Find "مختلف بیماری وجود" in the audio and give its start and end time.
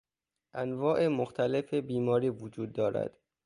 1.07-2.73